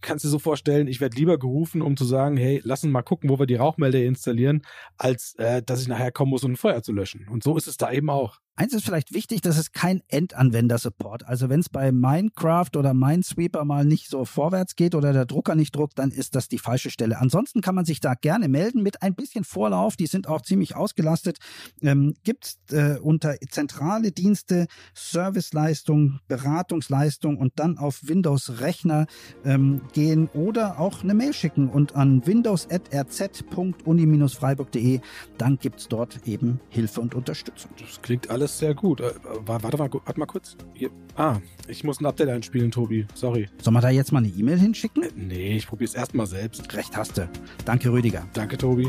kannst 0.00 0.24
du 0.24 0.28
dir 0.28 0.32
so 0.32 0.38
vorstellen, 0.38 0.88
ich 0.88 1.02
werde 1.02 1.16
lieber 1.16 1.38
gerufen, 1.38 1.82
um 1.82 1.96
zu 1.96 2.06
sagen, 2.06 2.38
hey, 2.38 2.62
lass 2.64 2.84
uns 2.84 2.92
mal 2.92 3.02
gucken, 3.02 3.28
wo 3.28 3.38
wir 3.38 3.46
die 3.46 3.56
Rauchmelder 3.56 4.02
installieren, 4.02 4.62
als 4.96 5.34
äh, 5.34 5.62
dass 5.62 5.82
ich 5.82 5.88
nachher 5.88 6.10
kommen 6.10 6.30
muss, 6.30 6.44
um 6.44 6.52
ein 6.52 6.56
Feuer 6.56 6.82
zu 6.82 6.92
löschen. 6.92 7.28
Und 7.28 7.42
so 7.42 7.56
ist 7.58 7.66
es 7.66 7.76
da 7.76 7.92
eben 7.92 8.08
auch. 8.08 8.41
Eins 8.54 8.74
ist 8.74 8.84
vielleicht 8.84 9.14
wichtig, 9.14 9.40
das 9.40 9.56
ist 9.56 9.72
kein 9.72 10.02
Endanwender-Support. 10.08 11.26
Also 11.26 11.48
wenn 11.48 11.60
es 11.60 11.70
bei 11.70 11.90
Minecraft 11.90 12.68
oder 12.76 12.92
Minesweeper 12.92 13.64
mal 13.64 13.86
nicht 13.86 14.10
so 14.10 14.26
vorwärts 14.26 14.76
geht 14.76 14.94
oder 14.94 15.14
der 15.14 15.24
Drucker 15.24 15.54
nicht 15.54 15.74
druckt, 15.74 15.98
dann 15.98 16.10
ist 16.10 16.34
das 16.34 16.48
die 16.48 16.58
falsche 16.58 16.90
Stelle. 16.90 17.18
Ansonsten 17.18 17.62
kann 17.62 17.74
man 17.74 17.86
sich 17.86 18.00
da 18.00 18.12
gerne 18.12 18.48
melden 18.48 18.82
mit 18.82 19.00
ein 19.00 19.14
bisschen 19.14 19.44
Vorlauf. 19.44 19.96
Die 19.96 20.06
sind 20.06 20.28
auch 20.28 20.42
ziemlich 20.42 20.76
ausgelastet. 20.76 21.38
Ähm, 21.80 22.12
Gibt 22.24 22.58
äh, 22.72 22.98
unter 22.98 23.36
zentrale 23.48 24.12
Dienste, 24.12 24.66
Serviceleistung, 24.92 26.20
Beratungsleistung 26.28 27.38
und 27.38 27.58
dann 27.58 27.78
auf 27.78 28.06
Windows-Rechner 28.06 29.06
ähm, 29.46 29.80
gehen 29.94 30.28
oder 30.34 30.78
auch 30.78 31.02
eine 31.02 31.14
Mail 31.14 31.32
schicken 31.32 31.70
und 31.70 31.96
an 31.96 32.26
windows.rz.uni-freiburg.de. 32.26 35.00
Dann 35.38 35.58
gibt's 35.58 35.88
dort 35.88 36.26
eben 36.26 36.60
Hilfe 36.68 37.00
und 37.00 37.14
Unterstützung. 37.14 37.70
Das 37.80 38.02
klingt 38.02 38.28
alles 38.28 38.42
ist 38.52 38.58
sehr 38.58 38.74
gut. 38.74 39.00
Äh, 39.00 39.12
warte, 39.46 39.76
mal, 39.76 39.90
warte 39.92 40.20
mal 40.20 40.26
kurz. 40.26 40.56
Hier. 40.74 40.90
Ah, 41.16 41.38
ich 41.68 41.84
muss 41.84 42.00
ein 42.00 42.06
Update 42.06 42.28
einspielen, 42.28 42.70
Tobi. 42.70 43.06
Sorry. 43.14 43.48
Soll 43.60 43.72
man 43.72 43.82
da 43.82 43.90
jetzt 43.90 44.12
mal 44.12 44.18
eine 44.18 44.28
E-Mail 44.28 44.58
hinschicken? 44.58 45.02
Äh, 45.02 45.10
nee, 45.16 45.56
ich 45.56 45.66
probiere 45.66 45.88
es 45.88 45.94
erstmal 45.94 46.26
selbst. 46.26 46.72
Recht 46.74 46.96
hast 46.96 47.18
du. 47.18 47.28
Danke, 47.64 47.90
Rüdiger. 47.90 48.26
Danke, 48.32 48.58
Tobi. 48.58 48.88